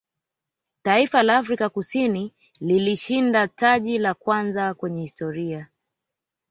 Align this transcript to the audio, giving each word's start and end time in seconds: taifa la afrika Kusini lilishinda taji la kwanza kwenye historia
taifa 0.83 1.23
la 1.23 1.37
afrika 1.37 1.69
Kusini 1.69 2.33
lilishinda 2.59 3.47
taji 3.47 3.97
la 3.97 4.13
kwanza 4.13 4.73
kwenye 4.73 5.01
historia 5.01 5.67